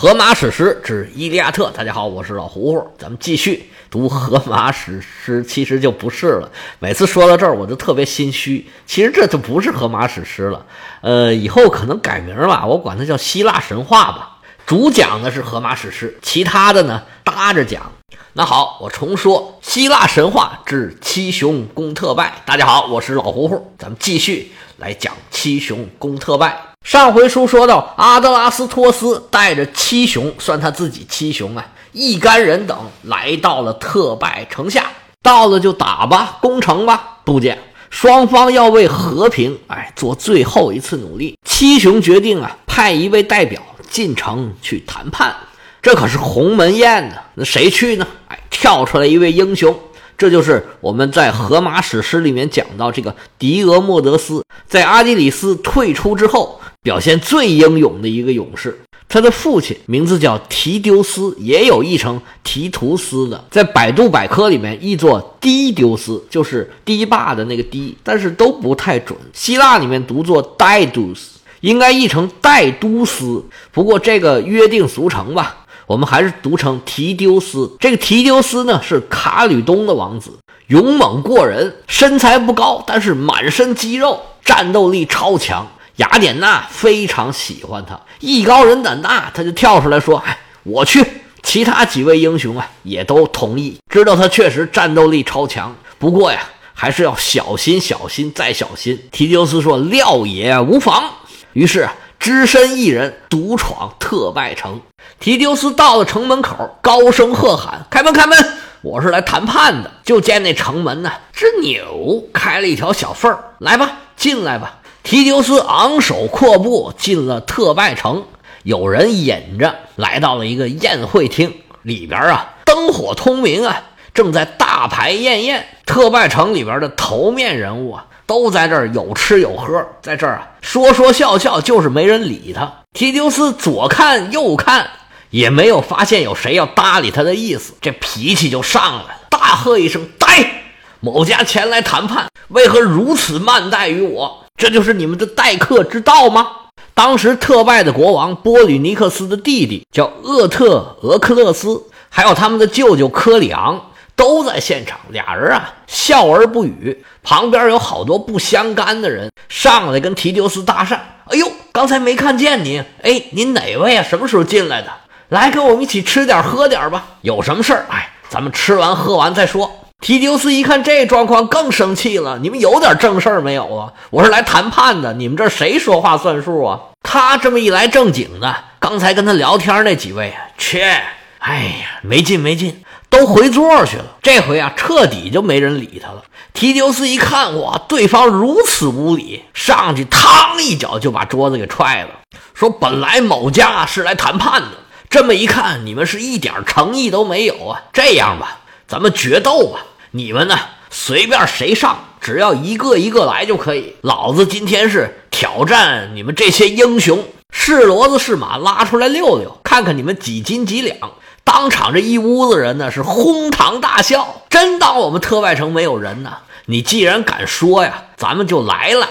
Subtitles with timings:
[0.00, 5.44] 荷马史诗之《伊利亚特》，大家好，我是老胡胡，咱们继续读荷马史诗。
[5.44, 8.66] 其实就不是了，每次说到这儿我就特别心虚。
[8.86, 10.64] 其实这就不是荷马史诗了，
[11.02, 14.38] 呃，以后可能改名吧，我管它叫希腊神话吧。
[14.64, 17.92] 主讲的是荷马史诗，其他的呢搭着讲。
[18.32, 22.40] 那好，我重说希腊神话之七雄攻特拜。
[22.46, 26.69] 大家好，我是老胡胡，咱们继续来讲七雄攻特拜。
[26.84, 34.86] 上回书说到，阿德拉斯托斯带着七雄，算他自己七雄啊，一干人等来到了特拜城下。
[35.22, 37.18] 到了就打吧，攻城吧。
[37.22, 37.58] 不见
[37.90, 41.38] 双方要为和平，哎，做最后一次努力。
[41.44, 45.36] 七雄决定啊，派一位代表进城去谈判。
[45.82, 48.06] 这可是鸿门宴呢，那谁去呢？
[48.28, 49.78] 哎，跳出来一位英雄。
[50.16, 58.80] 这就是我们在荷马史诗里面讲到这个狄俄莫德斯，在阿基里斯退出之后，表现最英勇的一个勇士。
[59.06, 69.18] 他的父亲名字叫提丢斯，也有译成提图斯的，在百度百科里面译作迪丢斯，就是堤坝的那个堤，但是都不太准。
[69.32, 75.66] 希腊里面读作戴杜斯，应该译成戴都斯，不过这个约定俗成吧。
[75.86, 77.76] 我们还是读成提丢斯。
[77.80, 85.66] 这个提丢斯呢，是卡吕东的王子，勇猛过人，身材不高，但是满身肌肉，战斗力超强。
[86.00, 91.04] 雅典娜非常喜欢他，艺高人胆大，他就跳出来说：“哎，我去。”
[91.42, 95.76] 其他几位英雄啊，也都同意，知道他确实战斗力超强。
[95.98, 96.40] 不过呀，
[96.72, 98.98] 还是要小心、小心再小心。
[99.10, 101.04] 提丢斯说：“料也无妨。”
[101.52, 101.88] 于是。
[102.18, 104.78] 只身一人独闯特拜城，
[105.18, 108.36] 提丢斯到了城门口，高声喝喊：“开门，开门！
[108.82, 114.79] 我是来谈判的。”就见那城门呢，吱扭开了一条小缝儿，来吧，进来吧。
[115.02, 118.24] 提丢斯昂首阔步进了特拜城，
[118.62, 123.82] 有人引着来到了一个宴会厅里边啊，灯火通明啊，
[124.14, 125.66] 正在大排宴宴。
[125.86, 128.06] 特拜城里边的头面人物啊。
[128.26, 132.72] 都在这儿有吃有喝，在这儿啊说说笑笑，就是没人理他。
[132.92, 134.88] 提丢斯左看右看，
[135.30, 140.62] 也没有发现有谁要搭理他的意思，这脾气就上来了，大喝一声：“呆！
[141.00, 144.39] 某家前来谈判，为何如此慢待于我？
[144.60, 146.46] 这就是你们的待客之道吗？”
[146.94, 153.86] 当时特拜的国王波吕尼克斯的弟弟叫厄特俄克勒斯，还有他们的舅舅科里昂。
[154.16, 157.02] 都在现场，俩人啊笑而不语。
[157.22, 160.98] 旁边有好多不相干的人上来跟提丢斯搭讪
[161.32, 164.04] ：“哎呦，刚才没看见你，哎，您哪位啊？
[164.06, 164.88] 什么时候进来的？
[165.30, 167.06] 来跟我们一起吃点喝点吧。
[167.22, 167.86] 有什么事儿？
[167.88, 169.70] 哎，咱们吃完喝完再说。”
[170.00, 173.92] 提丢斯一看这状况，更生气了：“你们有点正事儿没有啊？
[174.10, 181.02] 我是来谈判的，你们这谁说话算数啊？”他这么一来正经的，刚才跟他聊天那几位啊，切，
[181.38, 182.82] 哎呀，没劲没劲。
[183.10, 184.04] 都回座去了。
[184.22, 186.22] 这回啊，彻底就没人理他了。
[186.52, 192.10] 提丢斯一看，哇，对方如此无礼，上去嘡一脚就把桌子给踹了，
[192.54, 194.68] 说：“本来某家是来谈判的，
[195.10, 197.82] 这么一看，你们是一点诚意都没有啊。
[197.92, 199.80] 这样吧，咱们决斗吧，
[200.12, 200.58] 你们呢，
[200.90, 203.94] 随便谁上，只要一个一个来就可以。
[204.00, 210.96] 老子今天是挑战你们这些英雄，是骡子是马，拉出来溜溜，看看你们几斤几两。”
[211.44, 216.38] 当场这一屋子人呢是哄堂大笑，真当我们特外城没有人呢？
[216.66, 219.08] 你既然敢说呀，咱们就来来。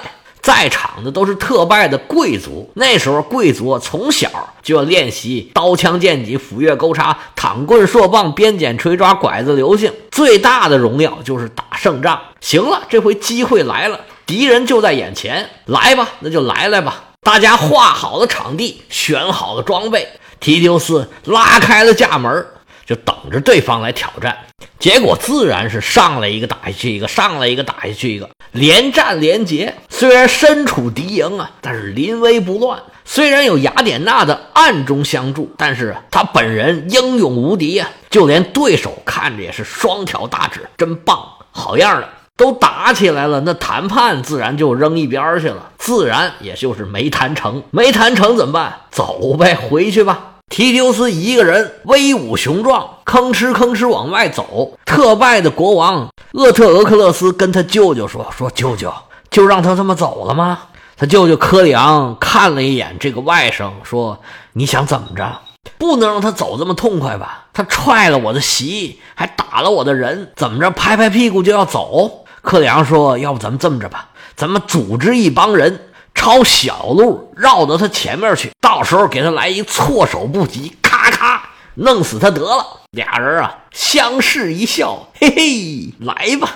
[0.49, 4.27] 在场的都是特拜的贵族，那时候贵族从小
[4.63, 12.19] 就要练习刀枪剑戟斧钺钩叉躺棍槊棒鞭锏锤抓拐子流星，最大的荣耀就是打胜仗。
[12.41, 17.03] 行了，这回机会来了，敌人就在眼前，来吧，那就来来吧。
[17.21, 20.07] 大家画好了场地，选好了装备。
[20.39, 22.47] 提丢斯拉开了架门，
[22.89, 24.35] 就等着对方来挑战。
[24.79, 29.75] 结果自然是上来一个打下去一个，上来一个打下去一个，连战连捷。
[29.89, 32.79] 虽然身处敌营啊，但是临危不乱。
[33.05, 41.19] 虽然有雅典娜的暗中相助，但是他本人英勇无敌呀，就连对手看着也是双挑大指，真棒，
[41.51, 42.09] 好样的。
[42.37, 47.61] 都打起来了，那谈判自然就扔一边去了，自然也就是没谈成。
[47.69, 48.77] 没谈成怎么办？
[48.89, 50.37] 走呗，回去吧。
[50.49, 54.73] 提丢斯一个人威武雄壮，吭哧吭哧往外走。
[54.83, 58.91] 特拜的国王厄特俄克勒斯跟他舅舅说：“说舅舅，
[59.29, 60.57] 就让他这么走了吗？”
[60.97, 64.19] 他舅舅科里昂看了一眼这个外甥，说
[64.53, 65.39] ：“你想怎么着？
[65.77, 67.45] 不能让他走这么痛快吧？
[67.53, 70.71] 他踹了我的席，还打了我的人，怎么着？
[70.71, 75.88] 拍拍屁股就要走？”克里昂说：“要不咱们这么着吧，咱们组织一帮人，
[76.19, 82.81] 抄小路绕到他前面去，到时候给他来一措手不及，咔咔弄死他得了。
[82.91, 86.55] 俩人啊相视一笑，嘿嘿，来吧。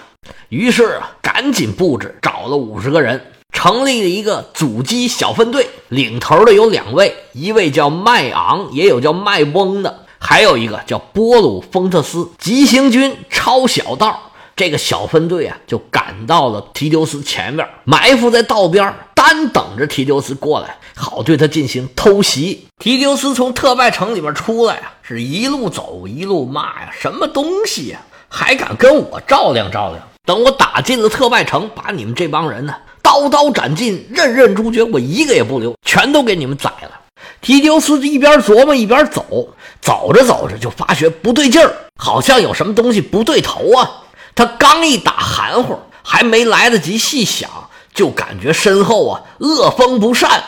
[0.50, 5.70] 于是啊，赶紧布置，找了五十个人，成立了一个阻击小分队。
[5.88, 12.30] 领头的有两位，一位叫麦昂，也有叫麦翁的，还有一个叫波鲁丰特斯。
[12.38, 14.20] 急行军抄小道，
[14.58, 22.68] 这个小分队啊，就赶到了提丢斯前面，埋伏在道边，单等着提丢斯过来，好对他进行偷袭。
[22.78, 36.92] 提丢斯从特拜城里面出来啊，是一路走一路骂呀：“什么东西呀，还敢跟我照亮照亮？”等我打进了特拜城，把你们这帮人呢刀刀斩尽，任任诛绝，我一个也不留，全都给你们宰了。
[37.40, 39.48] 提丢斯一边琢磨一边走，
[39.80, 43.90] 走着走着就发觉不对劲儿，好像有什么东西不对头啊。
[44.36, 47.50] 他刚一打含糊，还没来得及细想，
[47.94, 50.44] 就感觉身后啊恶风不善。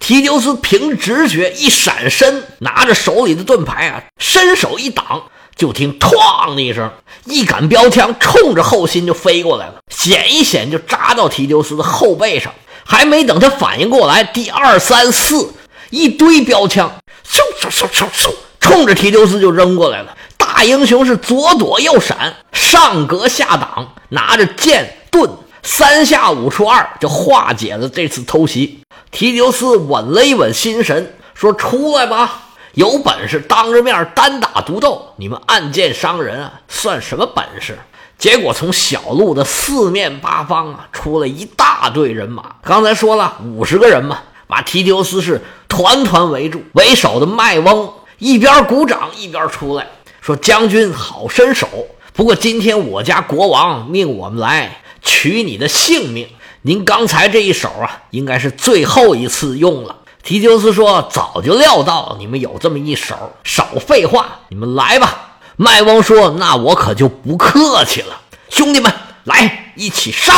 [0.00, 5.24] 提丢斯凭直觉一闪身，拿着手里的盾牌啊，伸手一挡。
[5.56, 6.88] 就听“哐”的一声，
[7.24, 12.54] 一杆标枪冲着后心就飞过来了，险一险就扎到提丢斯的后背上。
[12.84, 15.52] 还没等他反应过来，第二、三、四
[15.90, 16.88] 一堆标枪，
[17.28, 20.16] 嗖嗖嗖嗖嗖，冲着提丢斯就扔过来了。
[20.36, 25.28] 大英雄是左躲右闪，上格下挡，拿着剑盾，
[25.62, 28.80] 三下五除二就化解了这次偷袭。
[29.10, 32.42] 提丢斯稳了一稳心神，说：“出来吧。”
[32.74, 37.76] 有本事当着面单打独斗，你们暗箭伤人啊，算什么本事？
[38.18, 42.56] 结果从小路的四面八方啊，出了一大队人马。
[42.62, 46.62] 刚才说了五十个人嘛，把提丢斯是团团围住。
[46.74, 49.86] 为首的麦翁一边鼓掌一边出来
[50.20, 51.66] 说：“将军好身手，
[52.12, 56.28] 不过今天我家国王命我们来取你的性命，
[56.62, 63.14] 您刚才这一手啊，应该是最后一次用了。”提丢斯说：“早就料到你们有这么一手，
[63.44, 68.92] 少废话，你们来吧。”麦翁说：“那我可就不客气了，兄弟们，
[69.24, 70.34] 来一起上！”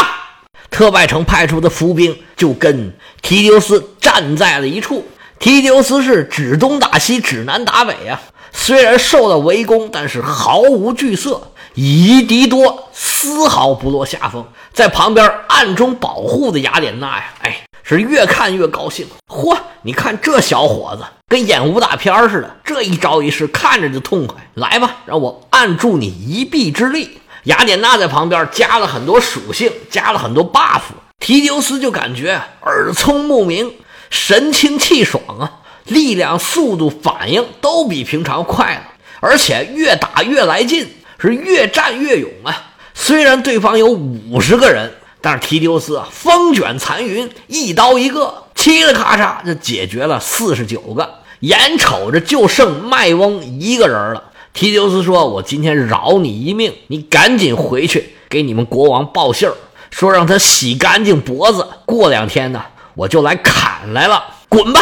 [0.71, 5.05] 特拜城派出的伏兵就跟提丢斯站在了一处。
[5.41, 8.21] 提丢斯是指东打西，指南打北呀。
[8.53, 11.51] 虽然受到围攻，但是毫无惧色，
[11.82, 14.47] 以一敌多，丝毫不落下风。
[14.71, 17.56] 在旁边暗中保护的雅典娜呀，哎。
[17.82, 19.56] 是越看越高兴，嚯！
[19.82, 24.37] 你看这小伙子跟演武打片似的，这一招一式看着就痛快。
[24.55, 27.19] 来吧，让我按住你一臂之力。
[27.44, 30.83] 雅典娜在旁边加了很多属性，加了很多 buff。
[31.19, 33.75] 提丢斯就感觉耳聪目明，
[34.11, 35.50] 神清气爽啊，
[35.87, 38.83] 力量、速度、反应都比平常快了，
[39.19, 40.88] 而且越打越来劲，
[41.20, 42.72] 是越战越勇啊。
[42.94, 44.93] 虽然对方有五十个人。
[45.22, 51.17] 但是提丢斯啊，风卷残云，一刀一个，嘁哩咔嚓就解决了四十九个。
[51.40, 54.25] 眼瞅着就剩麦翁一个人了，
[54.55, 59.55] 提丢斯说：“我今天饶你一命，你赶紧回去给你们国王报信儿，
[59.90, 61.66] 说让他洗干净脖子。
[61.84, 62.64] 过两天呢，
[62.94, 64.25] 我就来砍来了。
[64.49, 64.81] 滚吧！”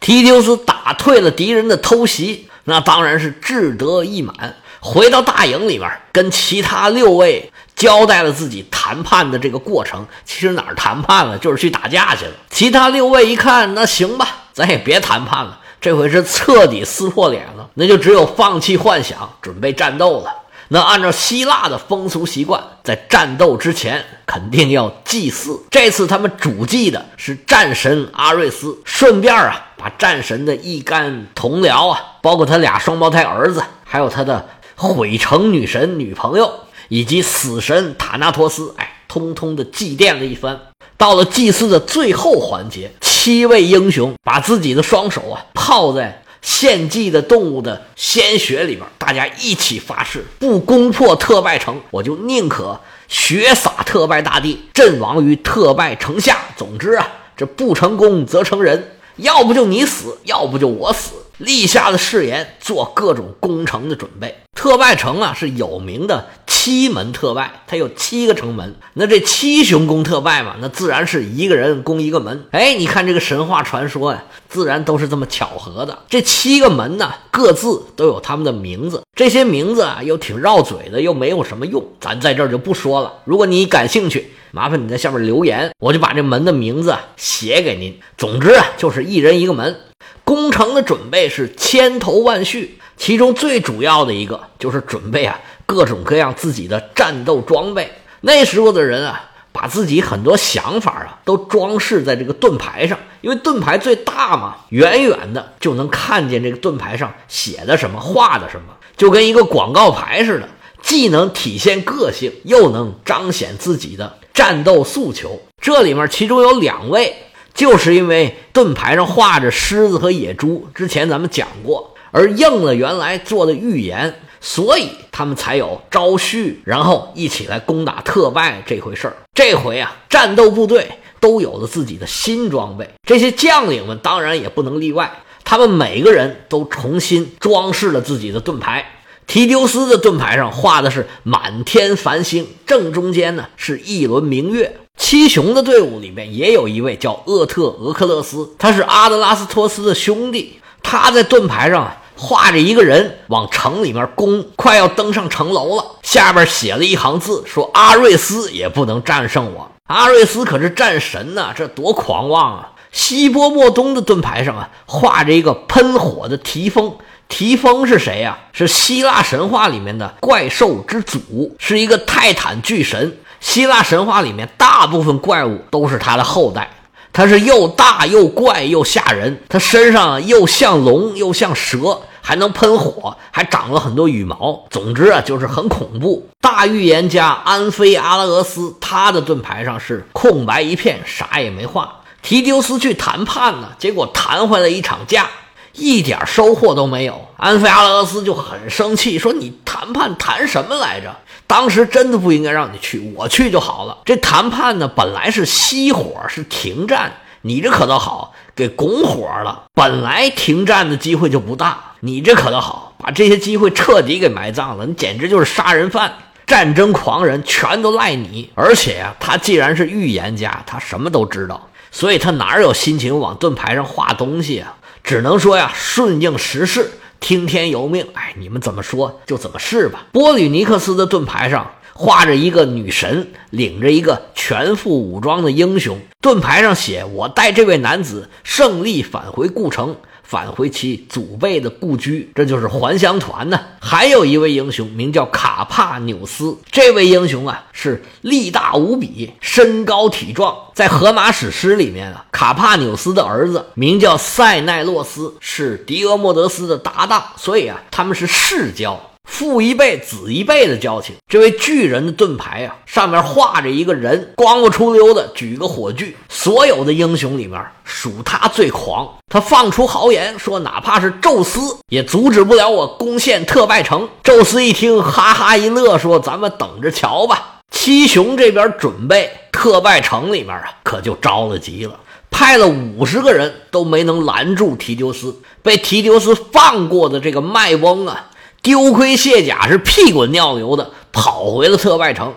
[0.00, 4.56] 提丢斯打退了敌人的偷袭，那当然是志得意满。
[4.84, 7.50] 回到大营里面，跟其他六位。
[7.74, 12.30] 交代了自己谈判的这个过程，其实哪儿谈判了，就是去打架去了。
[12.48, 20.32] 其他六位一看，那行吧，咱也别谈判了，这回是彻底撕破脸了，那就只有放弃幻想，准备战斗了。
[20.68, 25.60] 那按照希腊的风俗习惯，在战斗之前肯定要祭祀。
[25.68, 36.52] 这次他们主祭的是战神阿瑞斯，顺便啊，把战神的一干同僚啊，包括他俩双胞胎儿子，还有他的毁城女神女朋友。
[36.90, 40.60] 以及死神塔纳托斯，哎，通通的祭奠了一番。
[40.98, 52.78] 到了祭祀的最后环节，七位英雄把自己的双手啊泡在献祭的动物的鲜血里边，大家一起发誓，不攻破特拜城，我就宁可
[53.08, 56.36] 血洒特拜大地，阵亡于特拜城下。
[56.54, 61.12] 总之啊，这不成功则成仁，要不就你死，要不就我死。
[61.38, 64.36] 立下了誓言，做各种攻城的准备。
[64.64, 68.74] 特拜城啊是有名的七门特拜，它有七个城门。
[68.94, 72.46] 那这七雄攻特拜嘛，那自然是一个人攻一个门。
[72.50, 75.98] 哎，你看这个神话传说呀，自然都是这么巧合的。
[76.08, 83.12] 这七个门呢，各自都有他们的名字，这些名字啊又挺绕嘴的，又没有什么用，咱在这儿就不说了。
[83.26, 88.00] 如果你感兴趣，麻烦你在下面留言，我就把这门的名字写给您。
[88.16, 89.76] 总之啊，就是一人一个门。
[90.24, 97.92] 攻城的准备是千头万绪，其中最主要的一个就是准备啊各种各样自己的战斗装备。
[98.22, 110.48] 那时候的人啊，把自己很多想法啊都装饰在这个盾牌上，因为盾牌最大嘛，远远的就能看见这个盾牌上写的什么，画的什么，就跟一个广告牌似的，
[110.80, 115.38] 既能体现个性，又能彰显自己的战斗诉求。
[115.60, 117.14] 这里面其中有两位，
[117.54, 124.14] 就是因为盾牌上画着狮子和野猪，之前咱们讲过，而应了原来做的预言。
[124.46, 129.16] 所以他们才有招婿，然后一起来攻打特拜这回事儿。
[129.32, 130.86] 这回啊，战斗部队
[131.18, 135.10] 都有了自己的新装备，这些将领们当然也不能例外。
[135.44, 138.84] 他们每个人都重新装饰了自己的盾牌。
[139.26, 144.76] 提丢斯的盾牌上画的是满天繁星，正中间呢是一轮明月。
[144.96, 151.96] 七雄的队伍里面也有一位叫厄特俄克勒斯，他是阿德拉斯托斯的兄弟，他在盾牌上。
[152.16, 155.84] 画着一个人往城里面攻，快要登上城楼了。
[156.04, 159.68] 下边写了一行字，说：“阿瑞斯也不能战胜我。
[159.88, 166.94] 阿瑞斯可是战神呐，这多狂妄啊！”西波莫东的盾牌上啊，画着一个喷火的提丰。
[167.26, 168.38] 提丰是谁呀？
[168.52, 173.18] 是希腊神话里面的怪兽之祖，是一个泰坦巨神。
[173.44, 176.70] 希腊神话里面大部分怪物都是他的后代。
[177.12, 184.64] 他是又大又怪又吓人，他身上又像龙又像蛇，还能喷火，还长了很多羽毛。
[184.70, 186.26] 总之啊，就是很恐怖。
[186.40, 192.00] 大预言家安菲阿拉俄斯，他的盾牌上是空白一片，啥也没画。
[192.22, 195.28] 提丢斯去谈判呢，结果谈回来一场架，
[195.74, 197.20] 一点收获都没有。
[197.36, 201.14] 安菲阿拉俄斯就很生气，说：“你谈判谈什么来着？”
[201.46, 203.98] 当时真的不应该让你去，我去就好了。
[204.04, 209.64] 这谈判呢，本来是熄火，是停战，你这可倒好，给拱火了。
[209.74, 214.86] 本来停战的机会就不大，你这可倒好，把这些机会彻底给埋葬了。
[214.86, 216.12] 你简直就是杀人犯、
[216.46, 218.50] 战争狂人，全都赖你。
[218.54, 224.74] 而且呀，他既然是预言家，他什么都知道，所以他哪有心情往盾牌上画东西啊？
[225.04, 226.90] 只能说呀，顺应时势。
[227.24, 230.08] 听天由命，哎，你们怎么说就怎么是吧。
[230.12, 243.60] 波吕尼克斯的盾牌上画着一个女神，领着一个全副武装的英雄，盾牌上写：“我带这位男子胜利返回故城。”返回其祖辈的故居，这就是还乡团呢。
[243.80, 250.56] 还有一位英雄名叫卡帕纽斯，这位英雄啊是力大无比，身高体壮。
[250.74, 259.00] 在荷马史诗里面啊，卡帕纽斯的儿子名叫塞奈洛斯，是狄俄莫德斯的搭档，所以啊他们是世交。
[259.24, 261.16] 父一辈子一辈的交情。
[261.28, 266.14] 这位巨人的盾牌呀，上面画着一个人，光不出溜的举个火炬。
[266.28, 269.08] 所有的英雄里面，属他最狂。
[269.28, 281.98] 他放出豪言说：“哪怕是宙斯也阻止不了我攻陷特拜城。”宙斯一听，哈哈一乐，说：“咱们等着瞧吧。”七雄这边准备特拜城里面啊，可就着了急了，
[282.30, 285.40] 派了五十个人都没能拦住提丢斯。
[285.62, 288.30] 被提丢斯放过的这个麦翁啊。
[288.64, 292.32] 丢盔卸甲，是屁滚尿流的跑回了特拜城，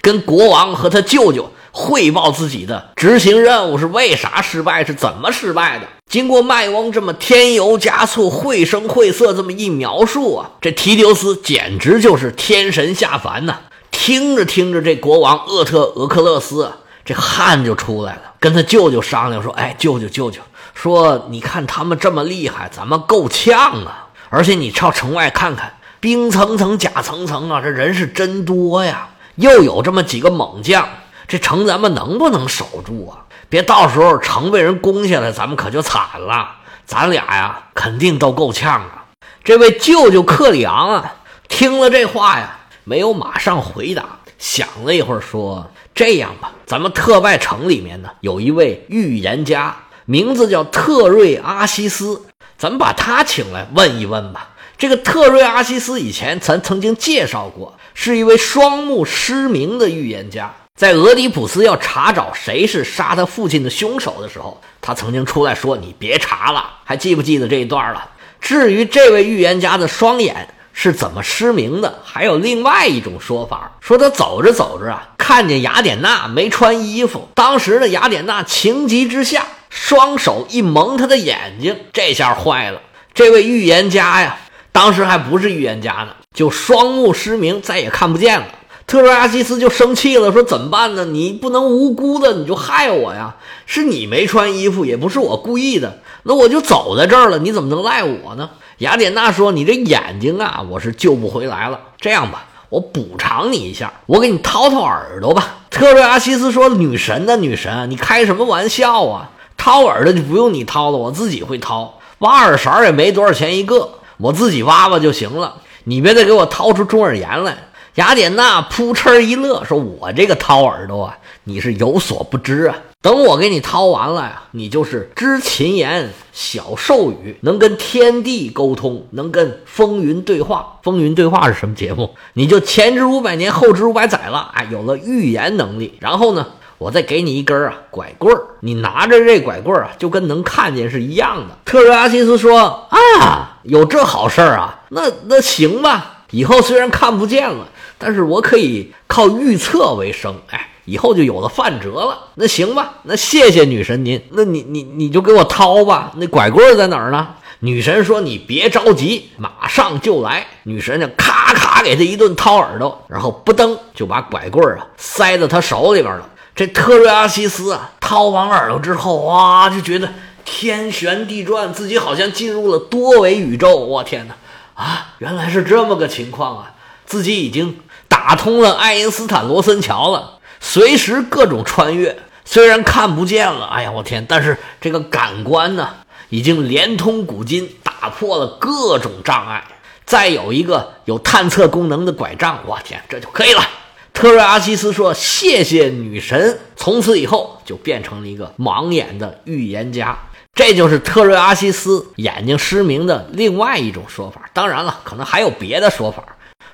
[0.00, 5.86] 跟国王和他舅舅汇报自己的执行任务是为啥失败，是怎么失败的。
[6.08, 13.56] 经过麦翁这么添油加醋、绘声绘色这么一描述啊，这提丢斯简直就是天神下凡呐！
[13.90, 16.70] 听着听着，这国王厄特俄克勒斯
[17.04, 20.40] 这汗就出来了，跟他舅舅商量说：“哎，舅舅舅舅，
[20.74, 23.98] 说你看他们这么厉害，咱们够呛啊。”
[24.34, 29.10] 而且你朝城外看看，兵层层、甲层层啊，这人是真多呀！
[29.34, 30.88] 又有这么几个猛将，
[31.28, 33.28] 这城咱们能不能守住啊？
[33.50, 36.48] 别到时候城被人攻下来，咱们可就惨了。
[36.86, 39.04] 咱俩呀，肯定都够呛啊！
[39.44, 41.14] 这位舅舅克里昂啊，
[41.46, 44.02] 听了这话呀，没有马上回答，
[44.38, 52.22] 想了一会儿说：“这样吧，咱们特拜城里面呢，有一位预言家，名字叫特瑞阿西斯。”
[52.62, 54.50] 咱们把他请来问一问吧。
[54.78, 60.54] 这个特瑞阿西斯以前咱曾经介绍过，是一位双目失明的预言家。
[60.76, 68.08] 在俄狄浦斯要查找谁是杀他父亲的凶手的时候，他曾经出来说：“你别查了。”还记不记得这一段了？
[68.40, 79.44] 至于这位预言家的双眼是怎么失明的，还有另外一种说法，说他走着走着啊，看见雅典娜没穿衣服，当时的雅典娜情急之下。
[79.72, 82.82] 双手一蒙他的眼睛，这下坏了。
[83.14, 84.36] 这位预言家呀，
[84.70, 88.46] 当时还不是预言家呢，就双目失明，再也看不见了。
[88.86, 91.06] 特瑞阿西斯就生气了，说：“怎么办呢？
[91.06, 93.36] 你不能无辜的你就害我呀！
[93.64, 96.00] 是你没穿衣服，也不是我故意的。
[96.24, 101.80] 那我就走在这儿了，你怎么能赖我呢？”雅典娜说：“你这眼睛啊，我是救不回来了。
[101.98, 107.36] 这样吧，我补偿你一下，我给你掏掏耳朵吧。”特瑞阿西斯说：“女神呢？
[107.36, 109.30] 女神，你开什么玩笑啊？
[109.62, 112.00] 掏耳朵就不用你掏了，我自己会掏。
[112.18, 115.54] 挖耳勺也没多少钱一个，我自己挖挖就行了。
[115.84, 117.56] 你别再给我掏出中耳炎来。”
[117.94, 122.74] 雅典娜扑哧一乐，说：“我这个掏耳朵啊，你是有所不知啊。
[123.00, 130.80] 等我给你掏完了呀，你就是知琴言，晓兽语，能跟天地沟通，能跟风云对话。
[130.82, 132.16] 风云对话是什么节目？
[132.32, 134.50] 你就前知五百年，后知五百载了。
[134.54, 135.96] 哎，有了预言能力。
[136.00, 136.48] 然后呢，
[136.82, 144.80] 我再给你一根啊拐棍儿，你拿着这拐棍儿啊，就跟能看见是一样的。”特瑞阿西斯说：“啊，有这好事儿啊？
[144.88, 146.24] 那那行吧。
[146.30, 147.68] 以后虽然看不见了。”
[148.04, 152.18] 但是我可以靠预测为生，哎，以后就有了范哲了。
[152.34, 156.10] 那行吧，那谢谢女神您，那你你你就给我掏吧。
[156.16, 157.28] 那拐棍在哪儿呢？
[157.60, 166.28] 女神说：“你别着急，马上就来。”女神就咔咔给他一顿掏耳朵，然后不噔就把拐棍啊塞到他手里边了。
[166.54, 170.08] 这特瑞阿西斯啊，掏完耳朵之后，哇，就觉得
[170.44, 173.76] 天旋地转，自己好像进入了多维宇宙。
[173.76, 174.34] 我天哪，
[174.74, 176.72] 啊，原来是这么个情况啊，
[177.06, 177.80] 自己已经。
[178.08, 182.16] 打通了爱因斯坦罗森桥了，随时各种穿越。
[182.44, 184.24] 虽然看不见了，哎呀，我天！
[184.28, 185.88] 但是这个感官呢，
[186.28, 189.64] 已经连通古今，打破了各种障碍。
[190.04, 193.62] 再有一个有探测功能的拐杖，我天，这就可以了。
[194.12, 200.18] 特瑞阿西斯说：“谢谢女神。”从此以后就变成了一个盲眼的预言家。
[200.54, 204.42] 这就是特瑞阿西斯眼睛失明的另外一种说法。
[204.52, 206.22] 当然了，可能还有别的说法。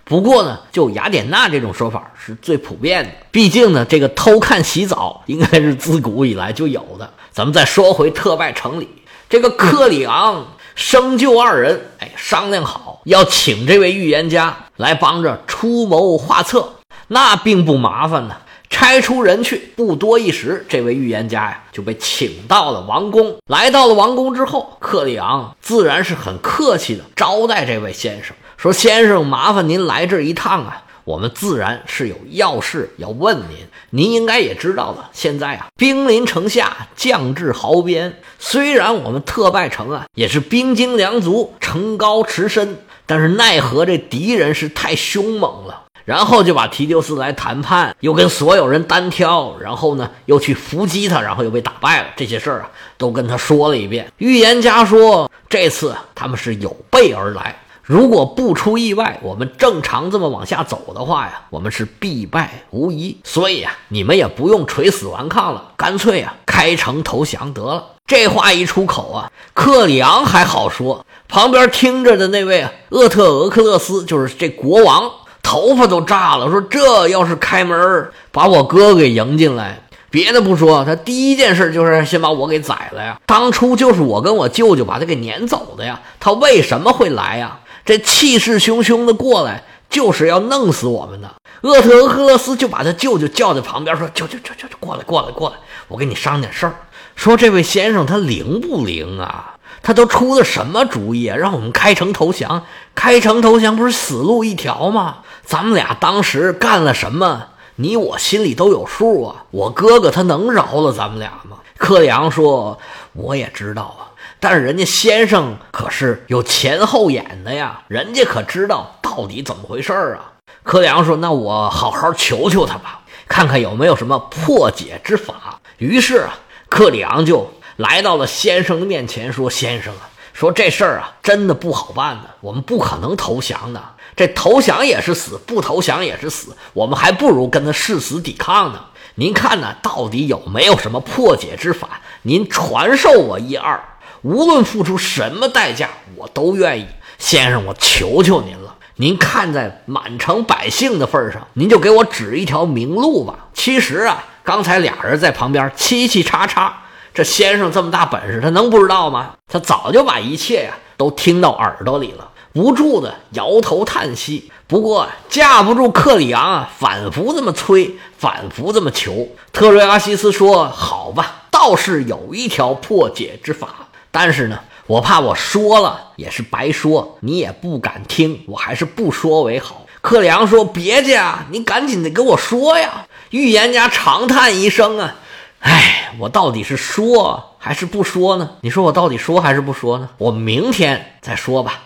[0.04, 3.10] 不过呢，就雅典娜这种说法是最普遍的。
[3.30, 7.08] 毕竟呢，这个偷看洗澡应该是自古以来就有的。
[7.30, 8.88] 咱们再说回特拜城里，
[9.28, 16.72] 这个克里昂、生就二人，哎，商量好要请这位预言家来帮着出谋划策，
[17.08, 18.36] 那并不麻烦呢。
[18.70, 23.38] 差出人去，不多一时，这位预言家呀就被请到了王宫。
[23.46, 28.36] 来到了王宫之后，克里昂自然是很客气的招待这位先生。
[28.58, 30.84] 说先生，麻烦您来这一趟啊！
[31.04, 33.66] 我们自然是有要事要问您。
[33.88, 38.20] 您应该也知道了，现在啊，兵临城下，将至壕边。
[38.38, 45.84] 虽然我们特拜城啊，也是兵精粮足，城高池深，但是奈何这敌人是太凶猛了。
[46.08, 52.06] 然后就把提丢斯来谈判，又跟所有人单挑，然后呢，又去伏击他，然后又被打败了。
[52.16, 54.10] 这些事儿啊，都跟他说了一遍。
[54.16, 57.54] 预言家说，这次他们是有备而来。
[57.82, 63.14] 如果不出意外，我们正常这么往下走的话呀，我们是必败无疑。
[63.22, 67.84] 所以啊，你们也不用垂死顽抗了，干脆啊开城投降得了。
[68.06, 75.10] 这话一出口啊，克里昂还好说，旁边听着的那位厄特俄克勒斯，就是这国王，
[75.48, 79.80] 头发都炸了，说这要是开门把我哥给迎进来。
[80.10, 83.18] 别的不说，他第一件事就是先把我给宰了呀。
[83.24, 87.60] 当初就是我跟我舅舅把他给撵走的呀，他为什么会来呀？
[87.86, 91.30] 这气势汹汹的过来，就是要弄死我们的。
[91.62, 95.56] 厄特俄克勒斯就把他舅舅叫在旁边，说：“舅舅，舅舅，过来，过来，过来，
[95.88, 96.74] 我跟你商量点事儿。
[97.16, 99.54] 说这位先生他灵不灵啊？
[99.82, 101.36] 他都出的什么主意啊？
[101.36, 102.64] 让我们开城投降？
[102.94, 105.18] 开城投降不是死路一条吗？
[105.44, 107.48] 咱们俩当时干了什么？
[107.76, 109.44] 你我心里都有数啊。
[109.50, 112.78] 我哥哥他能饶了咱们俩吗？”克里昂说
[113.14, 114.10] ：“我也知道啊。”
[114.40, 120.32] 但是人家先生可是有前后眼的呀，人家可知道到底怎么回事儿啊。
[120.62, 126.34] 柯良说：“那我好好求求他吧，看看有没有什么破解之法。”于是啊，
[126.68, 133.80] 克里昂就来到了先生的面前，说：“先生啊，说这事儿啊，真的不好办呢，我们不可能投降的。
[134.16, 138.86] 这投降也是死，不投降也是死，我们还不如跟他誓死抵抗呢。
[139.14, 142.00] 您看呢，到底有没有什么破解之法？
[142.22, 143.80] 您传授我一二。”
[144.22, 146.86] 无论付出什么代价，我都愿意。
[147.18, 153.46] 先生，我求求您了，您看在满城百姓的份上，您就给我指一条明路吧。
[153.54, 156.82] 其实啊，刚才俩人在旁边嘁嘁叉叉，
[157.18, 159.32] 这先生这么大本事，他能不知道吗？
[159.52, 164.52] 他早就把一切呀都听到耳朵里了，不住的摇头叹息。
[164.68, 169.26] 不过架不住克里昂啊，反复这么催，反复这么求。
[169.52, 179.84] 特瑞阿西斯说：“好吧，倒是有一条破解之法。”但是呢，我怕我说了也是白说，你也不敢听，我还是不说为好。
[180.00, 185.16] 克里昂说：“别介啊，你赶紧的跟我说呀！”预言家长叹一声啊，
[185.60, 188.50] 哎，我到底是说还是不说呢？
[188.60, 190.08] 你说我到底说还是不说呢？
[190.18, 191.82] 我明天再说吧。